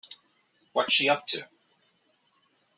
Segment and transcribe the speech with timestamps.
[0.73, 1.47] What's she up to?